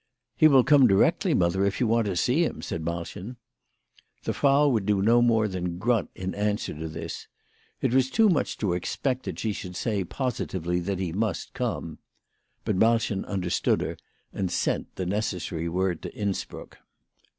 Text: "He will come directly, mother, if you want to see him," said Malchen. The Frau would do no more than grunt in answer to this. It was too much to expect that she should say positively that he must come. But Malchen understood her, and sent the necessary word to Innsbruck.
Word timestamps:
"He 0.35 0.47
will 0.47 0.63
come 0.63 0.87
directly, 0.87 1.35
mother, 1.35 1.63
if 1.63 1.79
you 1.79 1.85
want 1.85 2.07
to 2.07 2.15
see 2.15 2.43
him," 2.43 2.63
said 2.63 2.81
Malchen. 2.83 3.35
The 4.23 4.33
Frau 4.33 4.67
would 4.67 4.87
do 4.87 4.99
no 4.99 5.21
more 5.21 5.47
than 5.47 5.77
grunt 5.77 6.09
in 6.15 6.33
answer 6.33 6.73
to 6.73 6.87
this. 6.87 7.27
It 7.81 7.93
was 7.93 8.09
too 8.09 8.27
much 8.27 8.57
to 8.57 8.73
expect 8.73 9.25
that 9.25 9.37
she 9.37 9.53
should 9.53 9.75
say 9.75 10.03
positively 10.03 10.79
that 10.79 10.97
he 10.97 11.11
must 11.11 11.53
come. 11.53 11.99
But 12.65 12.77
Malchen 12.79 13.23
understood 13.25 13.81
her, 13.81 13.95
and 14.33 14.49
sent 14.49 14.95
the 14.95 15.05
necessary 15.05 15.69
word 15.69 16.01
to 16.01 16.15
Innsbruck. 16.15 16.79